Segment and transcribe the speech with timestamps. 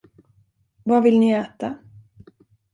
[0.83, 1.77] Vad vill ni äta?